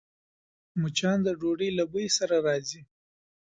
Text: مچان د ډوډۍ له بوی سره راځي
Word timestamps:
مچان 0.81 1.17
د 1.23 1.27
ډوډۍ 1.39 1.69
له 1.77 1.83
بوی 1.91 2.07
سره 2.17 2.35
راځي 2.47 2.81